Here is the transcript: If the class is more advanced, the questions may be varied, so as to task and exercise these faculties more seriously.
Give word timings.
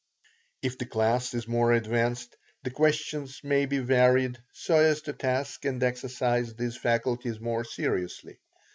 If 0.63 0.79
the 0.79 0.87
class 0.87 1.35
is 1.35 1.47
more 1.47 1.73
advanced, 1.73 2.35
the 2.63 2.71
questions 2.71 3.39
may 3.43 3.67
be 3.67 3.77
varied, 3.77 4.39
so 4.51 4.77
as 4.77 5.03
to 5.03 5.13
task 5.13 5.63
and 5.63 5.83
exercise 5.83 6.55
these 6.55 6.75
faculties 6.75 7.39
more 7.39 7.63
seriously. 7.63 8.39